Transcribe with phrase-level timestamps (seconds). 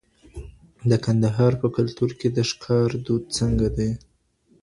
[0.89, 3.91] د کندهار په کلتور کي د ښکار دود څنګه دی؟